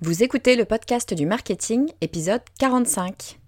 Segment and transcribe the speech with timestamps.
[0.00, 3.40] Vous écoutez le podcast du marketing, épisode 45.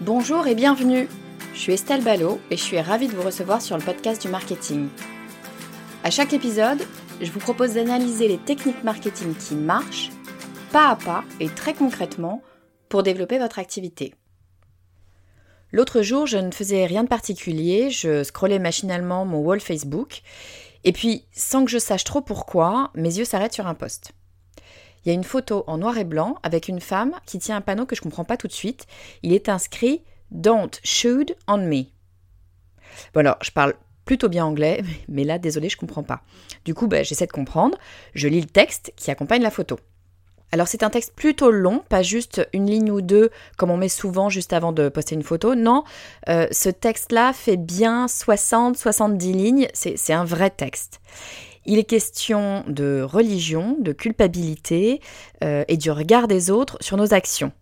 [0.00, 1.08] Bonjour et bienvenue.
[1.54, 4.26] Je suis Estelle Ballot et je suis ravie de vous recevoir sur le podcast du
[4.26, 4.88] marketing.
[6.02, 6.82] À chaque épisode,
[7.20, 10.10] je vous propose d'analyser les techniques marketing qui marchent,
[10.72, 12.42] pas à pas et très concrètement,
[12.88, 14.12] pour développer votre activité.
[15.70, 20.22] L'autre jour, je ne faisais rien de particulier, je scrollais machinalement mon wall Facebook
[20.84, 24.12] et puis, sans que je sache trop pourquoi, mes yeux s'arrêtent sur un poste.
[25.04, 27.60] Il y a une photo en noir et blanc avec une femme qui tient un
[27.60, 28.86] panneau que je ne comprends pas tout de suite.
[29.22, 31.84] Il est inscrit Don't shoot on me.
[33.14, 36.22] Bon alors, je parle plutôt bien anglais, mais là, désolé, je comprends pas.
[36.64, 37.78] Du coup, ben, j'essaie de comprendre.
[38.14, 39.78] Je lis le texte qui accompagne la photo.
[40.52, 43.88] Alors c'est un texte plutôt long, pas juste une ligne ou deux comme on met
[43.88, 45.54] souvent juste avant de poster une photo.
[45.54, 45.82] Non,
[46.28, 51.00] euh, ce texte-là fait bien 60-70 lignes, c'est un vrai texte.
[51.64, 55.00] Il est question de religion, de culpabilité
[55.42, 57.52] euh, et du regard des autres sur nos actions.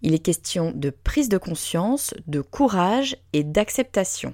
[0.00, 4.32] Il est question de prise de conscience, de courage et d'acceptation.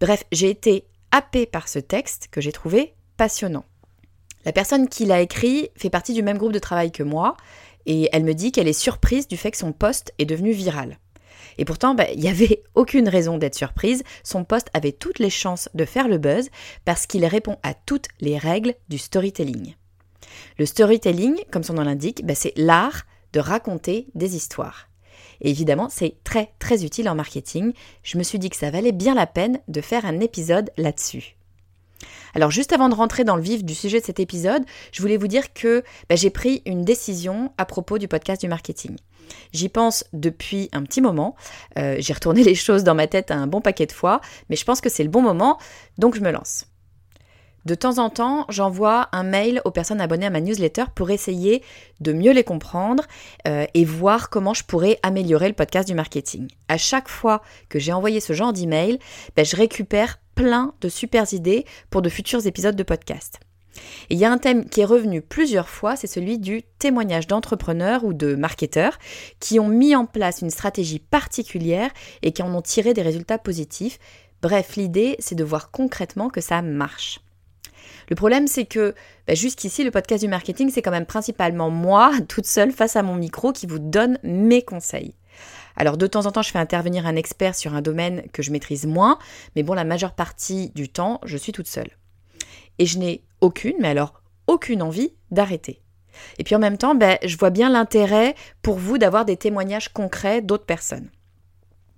[0.00, 3.64] Bref, j'ai été happée par ce texte que j'ai trouvé passionnant.
[4.46, 7.36] La personne qui l'a écrit fait partie du même groupe de travail que moi,
[7.84, 10.98] et elle me dit qu'elle est surprise du fait que son poste est devenu viral.
[11.58, 15.30] Et pourtant, bah, il n'y avait aucune raison d'être surprise, son poste avait toutes les
[15.30, 16.48] chances de faire le buzz
[16.84, 19.74] parce qu'il répond à toutes les règles du storytelling.
[20.58, 23.02] Le storytelling, comme son nom l'indique, bah, c'est l'art
[23.32, 24.88] de raconter des histoires.
[25.40, 27.72] Et évidemment, c'est très très utile en marketing.
[28.04, 31.35] Je me suis dit que ça valait bien la peine de faire un épisode là-dessus.
[32.34, 35.16] Alors juste avant de rentrer dans le vif du sujet de cet épisode, je voulais
[35.16, 38.96] vous dire que bah, j'ai pris une décision à propos du podcast du marketing.
[39.52, 41.34] J'y pense depuis un petit moment.
[41.78, 44.64] Euh, j'ai retourné les choses dans ma tête un bon paquet de fois, mais je
[44.64, 45.58] pense que c'est le bon moment,
[45.98, 46.66] donc je me lance.
[47.66, 51.64] De temps en temps, j'envoie un mail aux personnes abonnées à ma newsletter pour essayer
[51.98, 53.02] de mieux les comprendre
[53.48, 56.46] euh, et voir comment je pourrais améliorer le podcast du marketing.
[56.68, 59.00] À chaque fois que j'ai envoyé ce genre d'email,
[59.34, 63.40] ben, je récupère plein de super idées pour de futurs épisodes de podcast.
[64.08, 67.26] Et il y a un thème qui est revenu plusieurs fois, c'est celui du témoignage
[67.26, 68.98] d'entrepreneurs ou de marketeurs
[69.40, 71.90] qui ont mis en place une stratégie particulière
[72.22, 73.98] et qui en ont tiré des résultats positifs.
[74.42, 77.20] Bref, l'idée, c'est de voir concrètement que ça marche.
[78.08, 78.94] Le problème, c'est que
[79.26, 83.02] bah, jusqu'ici, le podcast du marketing, c'est quand même principalement moi, toute seule, face à
[83.02, 85.14] mon micro, qui vous donne mes conseils.
[85.76, 88.50] Alors de temps en temps, je fais intervenir un expert sur un domaine que je
[88.50, 89.18] maîtrise moins,
[89.54, 91.90] mais bon, la majeure partie du temps, je suis toute seule.
[92.78, 95.82] Et je n'ai aucune, mais alors aucune envie d'arrêter.
[96.38, 99.90] Et puis en même temps, ben, je vois bien l'intérêt pour vous d'avoir des témoignages
[99.90, 101.10] concrets d'autres personnes.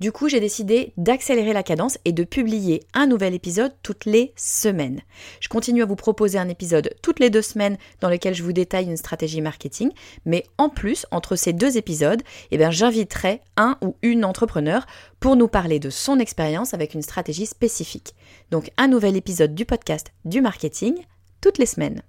[0.00, 4.32] Du coup, j'ai décidé d'accélérer la cadence et de publier un nouvel épisode toutes les
[4.36, 5.00] semaines.
[5.41, 8.53] Je continue à vous proposer un épisode toutes les deux semaines dans lequel je vous
[8.53, 9.91] détaille une stratégie marketing,
[10.25, 12.22] mais en plus, entre ces deux épisodes,
[12.53, 14.86] eh j'inviterai un ou une entrepreneur
[15.19, 18.15] pour nous parler de son expérience avec une stratégie spécifique.
[18.53, 20.94] Donc, un nouvel épisode du podcast du marketing
[21.41, 22.03] toutes les semaines.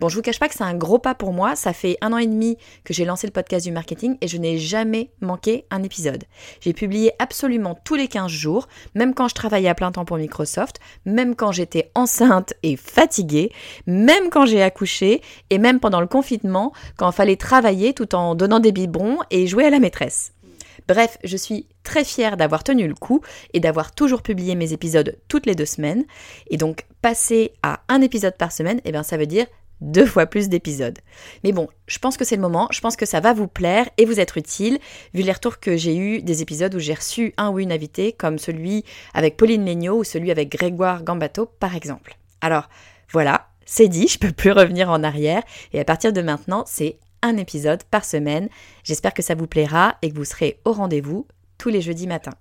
[0.00, 1.56] Bon, je vous cache pas que c'est un gros pas pour moi.
[1.56, 4.36] Ça fait un an et demi que j'ai lancé le podcast du marketing et je
[4.36, 6.24] n'ai jamais manqué un épisode.
[6.60, 10.16] J'ai publié absolument tous les 15 jours, même quand je travaillais à plein temps pour
[10.16, 13.52] Microsoft, même quand j'étais enceinte et fatiguée,
[13.86, 18.34] même quand j'ai accouché et même pendant le confinement, quand il fallait travailler tout en
[18.34, 20.32] donnant des biberons et jouer à la maîtresse.
[20.88, 23.20] Bref, je suis très fière d'avoir tenu le coup
[23.52, 26.04] et d'avoir toujours publié mes épisodes toutes les deux semaines.
[26.48, 29.46] Et donc, passer à un épisode par semaine, eh bien, ça veut dire
[29.80, 30.98] deux fois plus d'épisodes.
[31.44, 33.88] Mais bon, je pense que c'est le moment, je pense que ça va vous plaire
[33.96, 34.78] et vous être utile,
[35.14, 38.12] vu les retours que j'ai eu des épisodes où j'ai reçu un ou une invitée,
[38.12, 42.16] comme celui avec Pauline Legnaud ou celui avec Grégoire Gambato, par exemple.
[42.40, 42.68] Alors,
[43.12, 45.42] voilà, c'est dit, je peux plus revenir en arrière,
[45.72, 48.48] et à partir de maintenant, c'est un épisode par semaine.
[48.82, 51.26] J'espère que ça vous plaira et que vous serez au rendez-vous
[51.58, 52.34] tous les jeudis matins.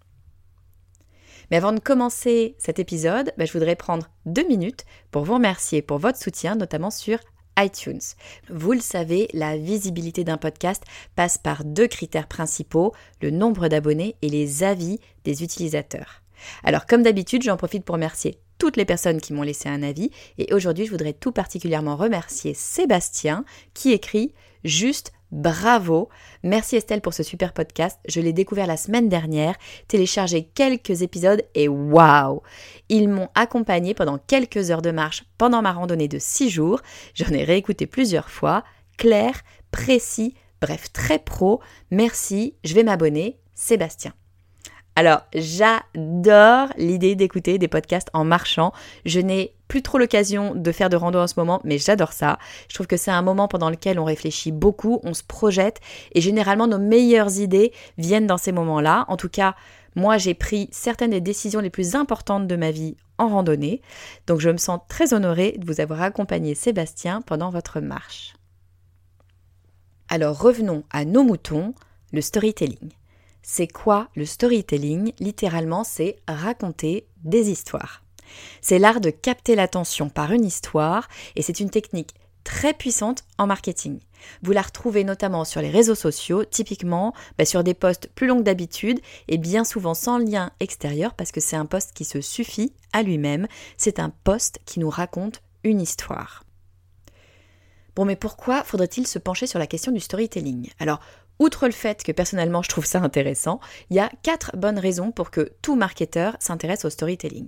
[1.51, 5.81] Mais avant de commencer cet épisode, bah, je voudrais prendre deux minutes pour vous remercier
[5.81, 7.19] pour votre soutien, notamment sur
[7.59, 8.01] iTunes.
[8.49, 10.83] Vous le savez, la visibilité d'un podcast
[11.15, 16.23] passe par deux critères principaux, le nombre d'abonnés et les avis des utilisateurs.
[16.63, 20.11] Alors comme d'habitude, j'en profite pour remercier toutes les personnes qui m'ont laissé un avis
[20.37, 24.33] et aujourd'hui je voudrais tout particulièrement remercier Sébastien qui écrit
[24.63, 26.09] juste Bravo.
[26.43, 27.99] Merci Estelle pour ce super podcast.
[28.07, 29.55] Je l'ai découvert la semaine dernière,
[29.87, 32.41] téléchargé quelques épisodes et waouh
[32.89, 36.81] Ils m'ont accompagné pendant quelques heures de marche pendant ma randonnée de 6 jours.
[37.13, 38.63] J'en ai réécouté plusieurs fois.
[38.97, 39.41] Clair,
[39.71, 41.61] précis, bref, très pro.
[41.91, 42.55] Merci.
[42.63, 43.39] Je vais m'abonner.
[43.53, 44.13] Sébastien.
[44.99, 48.73] Alors, j'adore l'idée d'écouter des podcasts en marchant.
[49.05, 52.37] Je n'ai plus trop l'occasion de faire de rando en ce moment, mais j'adore ça.
[52.67, 55.79] Je trouve que c'est un moment pendant lequel on réfléchit beaucoup, on se projette
[56.11, 59.05] et généralement nos meilleures idées viennent dans ces moments-là.
[59.07, 59.55] En tout cas,
[59.95, 63.81] moi, j'ai pris certaines des décisions les plus importantes de ma vie en randonnée,
[64.27, 68.33] donc je me sens très honorée de vous avoir accompagné Sébastien pendant votre marche.
[70.09, 71.73] Alors revenons à nos moutons,
[72.11, 72.98] le storytelling.
[73.51, 75.11] C'est quoi le storytelling?
[75.19, 78.03] Littéralement, c'est raconter des histoires.
[78.61, 82.13] C'est l'art de capter l'attention par une histoire et c'est une technique
[82.43, 84.01] très puissante en marketing.
[84.43, 88.37] Vous la retrouvez notamment sur les réseaux sociaux, typiquement bah, sur des posts plus longs
[88.37, 92.21] que d'habitude et bien souvent sans lien extérieur parce que c'est un post qui se
[92.21, 93.47] suffit à lui-même,
[93.77, 96.43] c'est un post qui nous raconte une histoire.
[97.95, 100.69] Bon, mais pourquoi faudrait-il se pencher sur la question du storytelling?
[100.79, 100.99] Alors,
[101.39, 105.11] Outre le fait que personnellement je trouve ça intéressant, il y a quatre bonnes raisons
[105.11, 107.47] pour que tout marketeur s'intéresse au storytelling.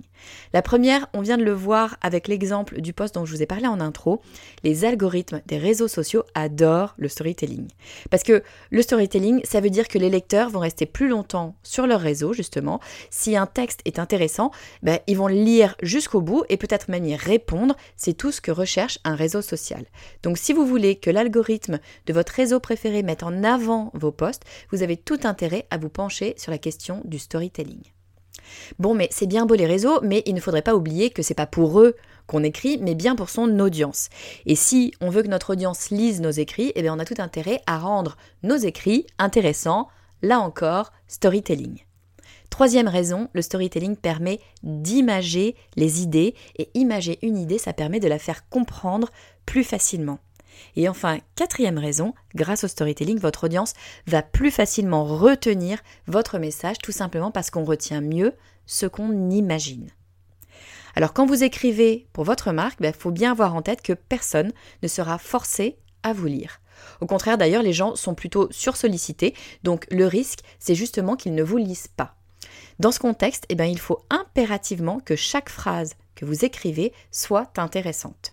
[0.54, 3.46] La première, on vient de le voir avec l'exemple du post dont je vous ai
[3.46, 4.22] parlé en intro,
[4.64, 7.68] les algorithmes des réseaux sociaux adorent le storytelling.
[8.10, 11.86] Parce que le storytelling, ça veut dire que les lecteurs vont rester plus longtemps sur
[11.86, 12.80] leur réseau, justement.
[13.10, 14.52] Si un texte est intéressant,
[14.82, 17.76] ben, ils vont le lire jusqu'au bout et peut-être même y répondre.
[17.96, 19.84] C'est tout ce que recherche un réseau social.
[20.22, 24.44] Donc si vous voulez que l'algorithme de votre réseau préféré mette en avant vos posts,
[24.70, 27.82] vous avez tout intérêt à vous pencher sur la question du storytelling.
[28.78, 31.34] Bon, mais c'est bien beau les réseaux, mais il ne faudrait pas oublier que c'est
[31.34, 31.96] pas pour eux
[32.26, 34.08] qu'on écrit, mais bien pour son audience.
[34.46, 37.20] Et si on veut que notre audience lise nos écrits, eh bien on a tout
[37.20, 39.88] intérêt à rendre nos écrits intéressants.
[40.22, 41.84] Là encore, storytelling.
[42.48, 48.08] Troisième raison, le storytelling permet d'imager les idées, et imager une idée, ça permet de
[48.08, 49.08] la faire comprendre
[49.46, 50.18] plus facilement.
[50.76, 53.74] Et enfin, quatrième raison, grâce au storytelling, votre audience
[54.06, 58.34] va plus facilement retenir votre message tout simplement parce qu'on retient mieux
[58.66, 59.90] ce qu'on imagine.
[60.94, 63.92] Alors quand vous écrivez pour votre marque, il bah, faut bien avoir en tête que
[63.92, 66.60] personne ne sera forcé à vous lire.
[67.00, 71.42] Au contraire d'ailleurs, les gens sont plutôt sursollicités, donc le risque, c'est justement qu'ils ne
[71.42, 72.16] vous lisent pas.
[72.78, 77.52] Dans ce contexte, eh bien, il faut impérativement que chaque phrase que vous écrivez soit
[77.58, 78.31] intéressante.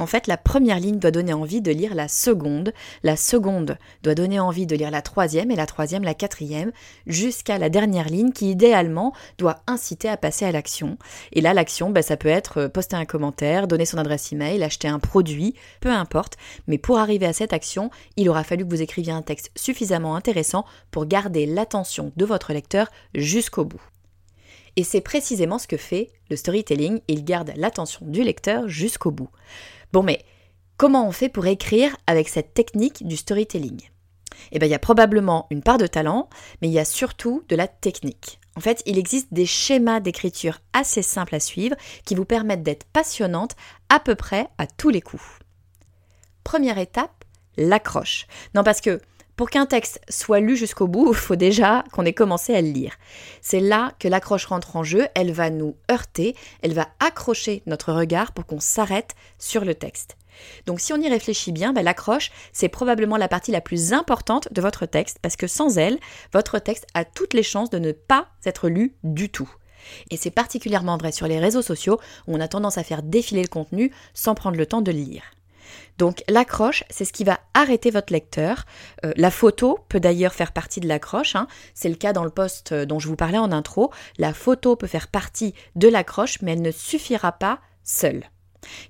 [0.00, 2.72] En fait, la première ligne doit donner envie de lire la seconde,
[3.04, 6.72] la seconde doit donner envie de lire la troisième et la troisième la quatrième,
[7.06, 10.98] jusqu'à la dernière ligne qui idéalement doit inciter à passer à l'action.
[11.32, 14.64] Et là, l'action, bah, ça peut être euh, poster un commentaire, donner son adresse email,
[14.64, 16.36] acheter un produit, peu importe.
[16.66, 20.16] Mais pour arriver à cette action, il aura fallu que vous écriviez un texte suffisamment
[20.16, 23.82] intéressant pour garder l'attention de votre lecteur jusqu'au bout.
[24.76, 29.28] Et c'est précisément ce que fait le storytelling, il garde l'attention du lecteur jusqu'au bout.
[29.94, 30.24] Bon, mais
[30.76, 33.80] comment on fait pour écrire avec cette technique du storytelling?
[34.50, 36.28] Eh bien, il y a probablement une part de talent,
[36.60, 38.40] mais il y a surtout de la technique.
[38.56, 42.86] En fait, il existe des schémas d'écriture assez simples à suivre qui vous permettent d'être
[42.86, 43.54] passionnante
[43.88, 45.22] à peu près à tous les coups.
[46.42, 47.24] Première étape,
[47.56, 48.26] l'accroche.
[48.56, 49.00] Non, parce que
[49.36, 52.68] pour qu'un texte soit lu jusqu'au bout, il faut déjà qu'on ait commencé à le
[52.68, 52.94] lire.
[53.40, 57.92] C'est là que l'accroche rentre en jeu, elle va nous heurter, elle va accrocher notre
[57.92, 60.16] regard pour qu'on s'arrête sur le texte.
[60.66, 64.52] Donc si on y réfléchit bien, ben, l'accroche, c'est probablement la partie la plus importante
[64.52, 65.98] de votre texte, parce que sans elle,
[66.32, 69.50] votre texte a toutes les chances de ne pas être lu du tout.
[70.10, 73.42] Et c'est particulièrement vrai sur les réseaux sociaux, où on a tendance à faire défiler
[73.42, 75.24] le contenu sans prendre le temps de le lire.
[75.98, 78.64] Donc l'accroche, c'est ce qui va arrêter votre lecteur.
[79.04, 81.36] Euh, la photo peut d'ailleurs faire partie de l'accroche.
[81.36, 81.46] Hein.
[81.74, 83.92] C'est le cas dans le poste euh, dont je vous parlais en intro.
[84.18, 88.24] La photo peut faire partie de l'accroche, mais elle ne suffira pas seule.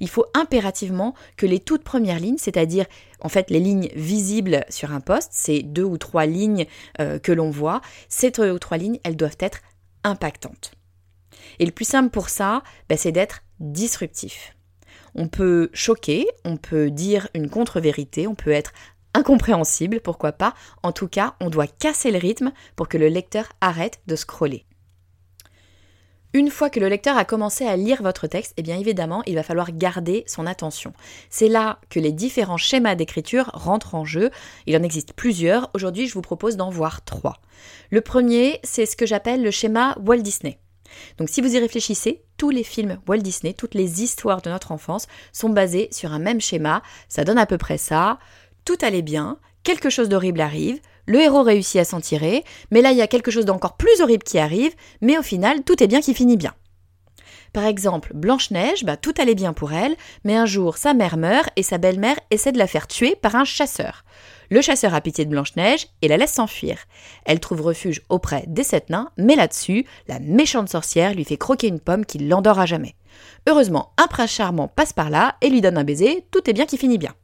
[0.01, 2.87] Il faut impérativement que les toutes premières lignes, c'est-à-dire
[3.21, 6.67] en fait les lignes visibles sur un poste, ces deux ou trois lignes
[7.01, 9.59] euh, que l'on voit, ces deux ou trois lignes, elles doivent être
[10.05, 10.73] impactantes.
[11.59, 14.55] Et le plus simple pour ça, ben, c'est d'être disruptif.
[15.15, 18.73] On peut choquer, on peut dire une contre-vérité, on peut être
[19.15, 20.55] incompréhensible, pourquoi pas.
[20.83, 24.67] En tout cas, on doit casser le rythme pour que le lecteur arrête de scroller.
[26.35, 29.37] Une fois que le lecteur a commencé à lire votre texte, eh bien évidemment, il
[29.37, 30.93] va falloir garder son attention.
[31.31, 34.31] C'est là que les différents schémas d'écriture rentrent en jeu.
[34.67, 35.71] Il en existe plusieurs.
[35.75, 37.41] Aujourd'hui, je vous propose d'en voir trois.
[37.93, 40.59] Le premier, c'est ce que j'appelle le schéma Walt Disney.
[41.19, 44.73] Donc si vous y réfléchissez, tous les films Walt Disney, toutes les histoires de notre
[44.73, 46.83] enfance sont basés sur un même schéma.
[47.09, 48.19] Ça donne à peu près ça.
[48.65, 52.93] Tout allait bien, quelque chose d'horrible arrive, le héros réussit à s'en tirer, mais là
[52.93, 55.89] il y a quelque chose d'encore plus horrible qui arrive, mais au final tout est
[55.89, 56.55] bien qui finit bien.
[57.53, 61.51] Par exemple, Blanche-Neige, bah, tout allait bien pour elle, mais un jour sa mère meurt
[61.55, 64.05] et sa belle-mère essaie de la faire tuer par un chasseur.
[64.51, 66.79] Le chasseur a pitié de Blanche-Neige et la laisse s'enfuir.
[67.25, 71.69] Elle trouve refuge auprès des sept nains, mais là-dessus, la méchante sorcière lui fait croquer
[71.69, 72.95] une pomme qui l'endort à jamais.
[73.49, 76.67] Heureusement, un prince charmant passe par là et lui donne un baiser, tout est bien
[76.67, 77.15] qui finit bien.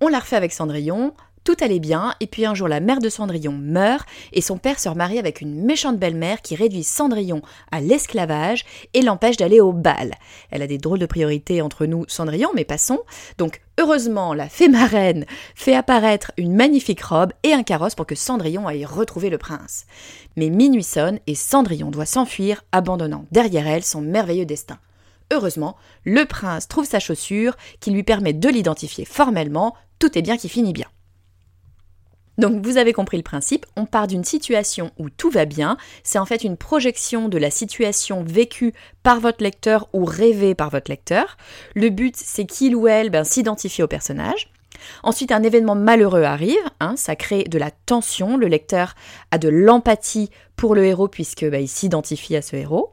[0.00, 3.08] On la refait avec Cendrillon, tout allait bien, et puis un jour la mère de
[3.08, 7.80] Cendrillon meurt, et son père se remarie avec une méchante belle-mère qui réduit Cendrillon à
[7.80, 10.12] l'esclavage et l'empêche d'aller au bal.
[10.50, 13.00] Elle a des drôles de priorités entre nous, Cendrillon, mais passons.
[13.38, 18.14] Donc, heureusement, la fée marraine fait apparaître une magnifique robe et un carrosse pour que
[18.14, 19.86] Cendrillon aille retrouver le prince.
[20.36, 24.78] Mais minuit sonne et Cendrillon doit s'enfuir, abandonnant derrière elle son merveilleux destin.
[25.32, 30.36] Heureusement, le prince trouve sa chaussure qui lui permet de l'identifier formellement, tout est bien
[30.36, 30.88] qui finit bien.
[32.38, 36.18] Donc vous avez compris le principe, on part d'une situation où tout va bien, c'est
[36.18, 38.72] en fait une projection de la situation vécue
[39.02, 41.36] par votre lecteur ou rêvée par votre lecteur.
[41.74, 44.48] Le but c'est qu'il ou elle ben, s'identifie au personnage.
[45.02, 48.94] Ensuite, un événement malheureux arrive, hein, ça crée de la tension, le lecteur
[49.30, 52.92] a de l'empathie pour le héros puisque ben, il s'identifie à ce héros.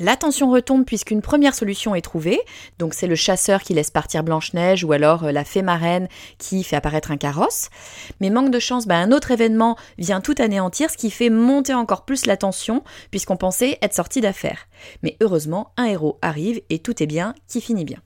[0.00, 2.40] L'attention retombe puisqu'une première solution est trouvée.
[2.78, 6.08] Donc c'est le chasseur qui laisse partir Blanche-Neige ou alors euh, la fée marraine
[6.38, 7.70] qui fait apparaître un carrosse.
[8.20, 11.74] Mais manque de chance, bah, un autre événement vient tout anéantir, ce qui fait monter
[11.74, 14.66] encore plus la tension puisqu'on pensait être sorti d'affaire.
[15.02, 17.98] Mais heureusement, un héros arrive et tout est bien qui finit bien.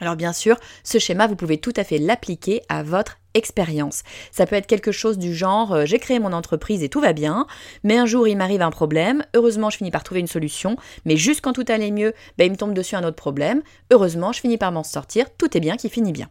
[0.00, 4.02] Alors bien sûr, ce schéma, vous pouvez tout à fait l'appliquer à votre expérience.
[4.32, 7.12] Ça peut être quelque chose du genre euh, j'ai créé mon entreprise et tout va
[7.12, 7.46] bien,
[7.84, 11.16] mais un jour il m'arrive un problème, heureusement je finis par trouver une solution, mais
[11.16, 14.40] juste quand tout allait mieux, ben, il me tombe dessus un autre problème, heureusement je
[14.40, 16.28] finis par m'en sortir, tout est bien qui finit bien.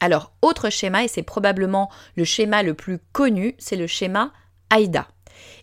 [0.00, 4.32] Alors, autre schéma, et c'est probablement le schéma le plus connu, c'est le schéma
[4.70, 5.08] AIDA.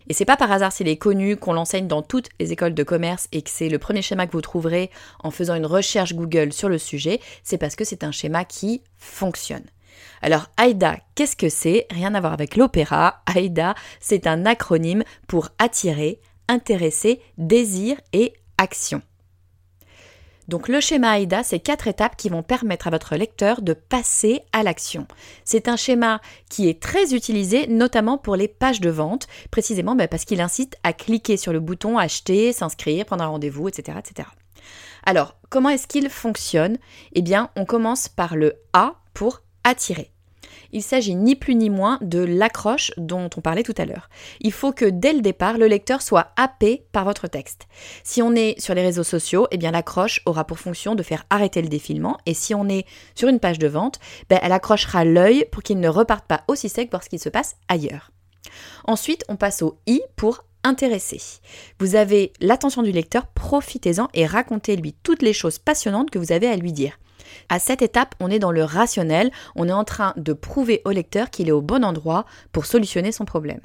[0.08, 2.82] Et c'est pas par hasard s'il est connu, qu'on l'enseigne dans toutes les écoles de
[2.82, 4.90] commerce et que c'est le premier schéma que vous trouverez
[5.22, 8.82] en faisant une recherche Google sur le sujet, c'est parce que c'est un schéma qui
[8.96, 9.64] fonctionne.
[10.20, 11.86] Alors AIDA, qu'est-ce que c'est?
[11.90, 13.22] Rien à voir avec l'opéra.
[13.34, 19.02] AIDA, c'est un acronyme pour attirer, intéresser, désir et action.
[20.52, 24.42] Donc le schéma AIDA, c'est quatre étapes qui vont permettre à votre lecteur de passer
[24.52, 25.06] à l'action.
[25.46, 30.08] C'est un schéma qui est très utilisé notamment pour les pages de vente, précisément bah,
[30.08, 34.28] parce qu'il incite à cliquer sur le bouton acheter, s'inscrire, prendre un rendez-vous, etc., etc.
[35.04, 36.76] Alors, comment est-ce qu'il fonctionne?
[37.14, 40.11] Eh bien, on commence par le A pour attirer
[40.72, 44.08] il s'agit ni plus ni moins de l'accroche dont on parlait tout à l'heure.
[44.40, 47.66] Il faut que dès le départ, le lecteur soit happé par votre texte.
[48.04, 51.62] Si on est sur les réseaux sociaux, eh l'accroche aura pour fonction de faire arrêter
[51.62, 55.46] le défilement, et si on est sur une page de vente, ben, elle accrochera l'œil
[55.50, 58.10] pour qu'il ne reparte pas aussi sec lorsqu'il se passe ailleurs.
[58.84, 61.20] Ensuite, on passe au i pour intéresser.
[61.78, 66.48] Vous avez l'attention du lecteur, profitez-en et racontez-lui toutes les choses passionnantes que vous avez
[66.48, 66.98] à lui dire.
[67.48, 70.90] À cette étape, on est dans le rationnel, on est en train de prouver au
[70.90, 73.60] lecteur qu'il est au bon endroit pour solutionner son problème.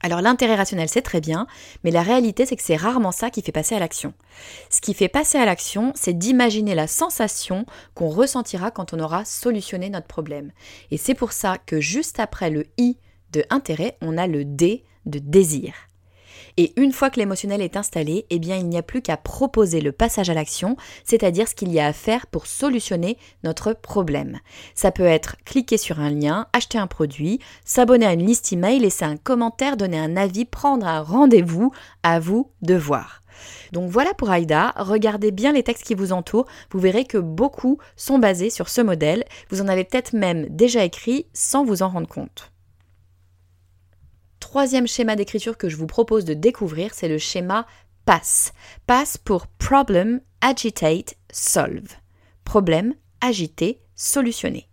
[0.00, 1.46] Alors l'intérêt rationnel, c'est très bien,
[1.82, 4.14] mais la réalité, c'est que c'est rarement ça qui fait passer à l'action.
[4.70, 9.24] Ce qui fait passer à l'action, c'est d'imaginer la sensation qu'on ressentira quand on aura
[9.24, 10.52] solutionné notre problème.
[10.92, 12.96] Et c'est pour ça que juste après le I
[13.32, 15.87] de intérêt, on a le D de désir.
[16.60, 19.80] Et une fois que l'émotionnel est installé, eh bien il n'y a plus qu'à proposer
[19.80, 24.40] le passage à l'action, c'est-à-dire ce qu'il y a à faire pour solutionner notre problème.
[24.74, 28.80] Ça peut être cliquer sur un lien, acheter un produit, s'abonner à une liste email,
[28.80, 31.70] laisser un commentaire, donner un avis, prendre un rendez-vous,
[32.02, 33.22] à vous de voir.
[33.70, 37.78] Donc voilà pour Aïda, regardez bien les textes qui vous entourent, vous verrez que beaucoup
[37.94, 41.88] sont basés sur ce modèle, vous en avez peut-être même déjà écrit sans vous en
[41.88, 42.50] rendre compte.
[44.50, 47.66] Troisième schéma d'écriture que je vous propose de découvrir, c'est le schéma
[48.06, 48.54] PASS.
[48.86, 51.90] PASS pour Problem, Agitate, Solve.
[52.44, 54.66] Problème, agiter, solutionner.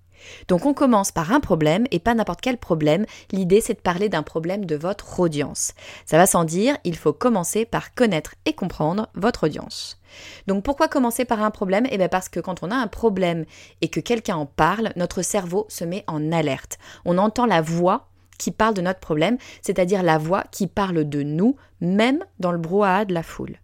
[0.47, 3.05] Donc on commence par un problème et pas n'importe quel problème.
[3.33, 5.73] L'idée c'est de parler d'un problème de votre audience.
[6.05, 9.99] Ça va sans dire, il faut commencer par connaître et comprendre votre audience.
[10.47, 11.85] Donc pourquoi commencer par un problème?
[11.91, 13.43] Eh bien parce que quand on a un problème
[13.81, 16.77] et que quelqu'un en parle, notre cerveau se met en alerte.
[17.03, 21.23] On entend la voix qui parle de notre problème, c'est-à-dire la voix qui parle de
[21.23, 23.59] nous, même dans le brouhaha de la foule.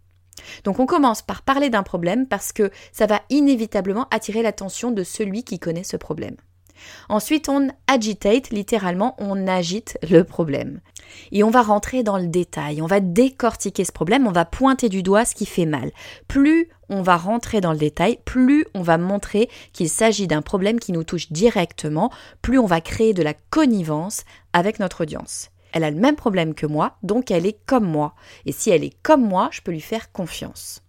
[0.64, 5.04] Donc on commence par parler d'un problème parce que ça va inévitablement attirer l'attention de
[5.04, 6.36] celui qui connaît ce problème.
[7.10, 10.82] Ensuite, on agitate, littéralement, on agite le problème.
[11.32, 14.90] Et on va rentrer dans le détail, on va décortiquer ce problème, on va pointer
[14.90, 15.92] du doigt ce qui fait mal.
[16.28, 20.80] Plus on va rentrer dans le détail, plus on va montrer qu'il s'agit d'un problème
[20.80, 22.12] qui nous touche directement,
[22.42, 24.24] plus on va créer de la connivence
[24.54, 25.52] avec notre audience.
[25.74, 28.14] Elle a le même problème que moi, donc elle est comme moi.
[28.46, 30.84] Et si elle est comme moi, je peux lui faire confiance.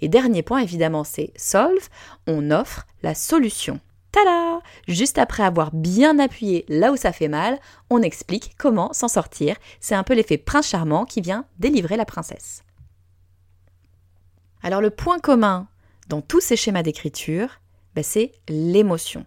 [0.00, 1.88] Et dernier point, évidemment, c'est solve.
[2.26, 3.80] On offre la solution.
[4.88, 7.58] Juste après avoir bien appuyé là où ça fait mal,
[7.90, 9.56] on explique comment s'en sortir.
[9.80, 12.64] C'est un peu l'effet prince charmant qui vient délivrer la princesse.
[14.62, 15.68] Alors le point commun
[16.08, 17.60] dans tous ces schémas d'écriture,
[17.94, 19.26] ben, c'est l'émotion.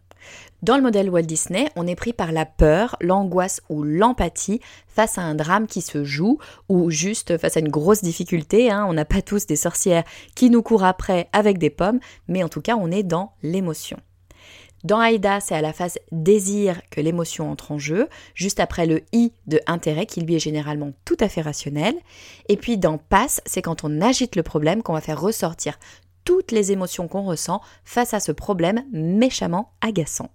[0.61, 5.17] Dans le modèle Walt Disney, on est pris par la peur, l'angoisse ou l'empathie face
[5.17, 6.37] à un drame qui se joue
[6.69, 8.69] ou juste face à une grosse difficulté.
[8.69, 8.85] Hein.
[8.87, 10.03] On n'a pas tous des sorcières
[10.35, 13.97] qui nous courent après avec des pommes, mais en tout cas on est dans l'émotion.
[14.83, 19.03] Dans Aïda, c'est à la phase désir que l'émotion entre en jeu, juste après le
[19.13, 21.95] i de intérêt qui lui est généralement tout à fait rationnel.
[22.49, 25.77] Et puis dans passe, c'est quand on agite le problème qu'on va faire ressortir
[26.25, 30.29] toutes les émotions qu'on ressent face à ce problème méchamment agaçant.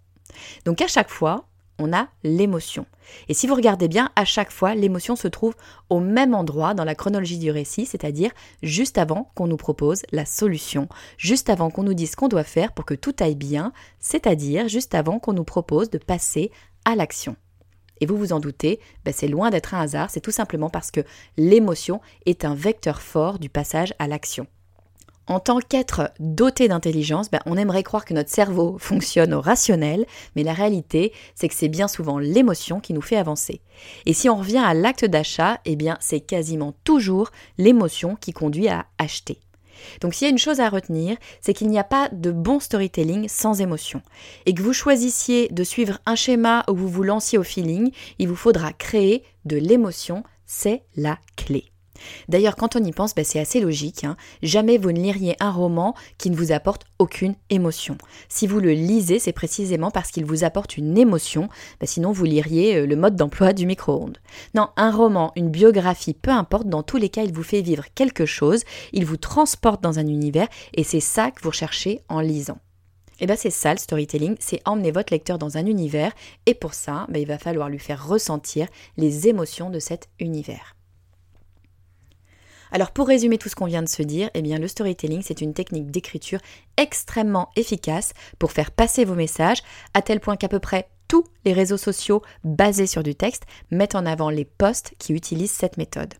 [0.64, 1.46] Donc à chaque fois,
[1.78, 2.86] on a l'émotion.
[3.28, 5.54] Et si vous regardez bien, à chaque fois, l'émotion se trouve
[5.90, 8.30] au même endroit dans la chronologie du récit, c'est-à-dire
[8.62, 12.44] juste avant qu'on nous propose la solution, juste avant qu'on nous dise ce qu'on doit
[12.44, 16.50] faire pour que tout aille bien, c'est-à-dire juste avant qu'on nous propose de passer
[16.84, 17.36] à l'action.
[18.00, 20.90] Et vous vous en doutez, ben c'est loin d'être un hasard, c'est tout simplement parce
[20.90, 21.00] que
[21.36, 24.46] l'émotion est un vecteur fort du passage à l'action.
[25.26, 30.06] En tant qu'être doté d'intelligence, ben, on aimerait croire que notre cerveau fonctionne au rationnel,
[30.36, 33.60] mais la réalité, c'est que c'est bien souvent l'émotion qui nous fait avancer.
[34.06, 38.68] Et si on revient à l'acte d'achat, eh bien, c'est quasiment toujours l'émotion qui conduit
[38.68, 39.40] à acheter.
[40.00, 42.60] Donc s'il y a une chose à retenir, c'est qu'il n'y a pas de bon
[42.60, 44.02] storytelling sans émotion.
[44.46, 48.28] Et que vous choisissiez de suivre un schéma ou vous vous lanciez au feeling, il
[48.28, 51.70] vous faudra créer de l'émotion, c'est la clé.
[52.28, 54.04] D'ailleurs, quand on y pense, bah, c'est assez logique.
[54.04, 54.16] Hein.
[54.42, 57.98] Jamais vous ne liriez un roman qui ne vous apporte aucune émotion.
[58.28, 61.48] Si vous le lisez, c'est précisément parce qu'il vous apporte une émotion,
[61.80, 64.18] bah, sinon vous liriez euh, le mode d'emploi du micro-ondes.
[64.54, 67.84] Non, un roman, une biographie, peu importe, dans tous les cas, il vous fait vivre
[67.94, 68.62] quelque chose,
[68.92, 72.58] il vous transporte dans un univers, et c'est ça que vous recherchez en lisant.
[73.18, 76.12] Et eh bien c'est ça le storytelling, c'est emmener votre lecteur dans un univers,
[76.44, 80.76] et pour ça, bah, il va falloir lui faire ressentir les émotions de cet univers.
[82.76, 85.54] Alors pour résumer tout ce qu'on vient de se dire, eh le storytelling c'est une
[85.54, 86.40] technique d'écriture
[86.76, 89.62] extrêmement efficace pour faire passer vos messages
[89.94, 93.94] à tel point qu'à peu près tous les réseaux sociaux basés sur du texte mettent
[93.94, 96.12] en avant les posts qui utilisent cette méthode.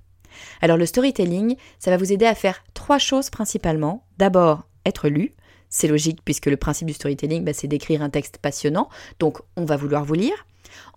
[0.63, 4.07] Alors le storytelling, ça va vous aider à faire trois choses principalement.
[4.17, 5.35] D'abord, être lu.
[5.69, 9.67] C'est logique puisque le principe du storytelling, bah, c'est d'écrire un texte passionnant, donc on
[9.67, 10.47] va vouloir vous lire.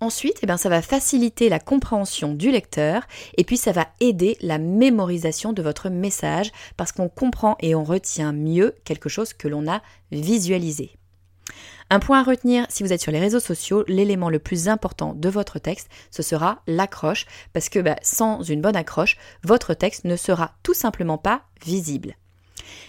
[0.02, 3.04] Ensuite, eh bien, ça va faciliter la compréhension du lecteur
[3.38, 7.84] et puis ça va aider la mémorisation de votre message parce qu'on comprend et on
[7.84, 10.92] retient mieux quelque chose que l'on a visualisé.
[11.92, 15.14] Un point à retenir si vous êtes sur les réseaux sociaux, l'élément le plus important
[15.16, 20.06] de votre texte, ce sera l'accroche, parce que bah, sans une bonne accroche, votre texte
[20.06, 22.16] ne sera tout simplement pas visible.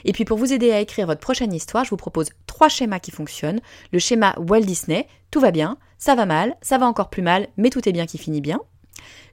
[0.05, 2.99] Et puis pour vous aider à écrire votre prochaine histoire, je vous propose trois schémas
[2.99, 3.61] qui fonctionnent.
[3.93, 7.49] Le schéma Walt Disney, tout va bien, ça va mal, ça va encore plus mal,
[7.57, 8.61] mais tout est bien qui finit bien.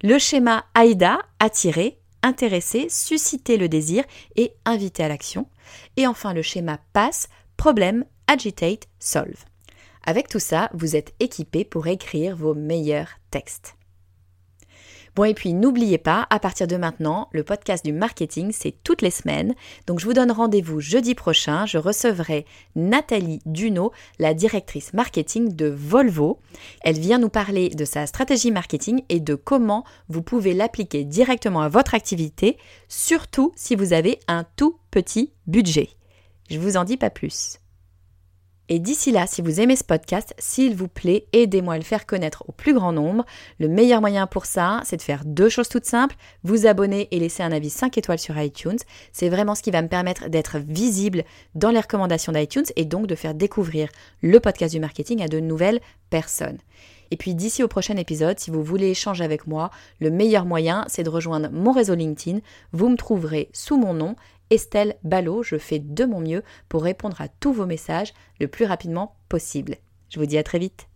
[0.03, 4.03] Le schéma AIDA, attirer, intéresser, susciter le désir
[4.35, 5.47] et inviter à l'action.
[5.95, 9.45] Et enfin le schéma PASS, problème, agitate, solve.
[10.05, 13.76] Avec tout ça, vous êtes équipé pour écrire vos meilleurs textes.
[15.17, 19.01] Bon, et puis n'oubliez pas, à partir de maintenant, le podcast du marketing, c'est toutes
[19.01, 19.55] les semaines.
[19.87, 21.65] Donc je vous donne rendez-vous jeudi prochain.
[21.65, 26.37] Je recevrai Nathalie Duno, la directrice marketing de Volvo.
[26.81, 31.61] Elle vient nous parler de sa stratégie marketing et de comment vous pouvez l'appliquer directement
[31.61, 32.55] à votre activité,
[32.87, 35.89] surtout si vous avez un tout petit budget.
[36.47, 37.57] Je vous en dis pas plus.
[38.69, 42.05] Et d'ici là, si vous aimez ce podcast, s'il vous plaît, aidez-moi à le faire
[42.05, 43.25] connaître au plus grand nombre.
[43.59, 46.17] Le meilleur moyen pour ça, c'est de faire deux choses toutes simples.
[46.43, 48.79] Vous abonner et laisser un avis 5 étoiles sur iTunes.
[49.13, 51.23] C'est vraiment ce qui va me permettre d'être visible
[51.55, 53.87] dans les recommandations d'iTunes et donc de faire découvrir
[54.21, 56.57] le podcast du marketing à de nouvelles personnes.
[57.11, 60.83] Et puis d'ici au prochain épisode, si vous voulez échanger avec moi, le meilleur moyen,
[60.87, 62.39] c'est de rejoindre mon réseau LinkedIn.
[62.73, 64.15] Vous me trouverez sous mon nom
[64.49, 65.43] Estelle Ballot.
[65.43, 69.77] Je fais de mon mieux pour répondre à tous vos messages le plus rapidement possible.
[70.09, 70.87] Je vous dis à très vite.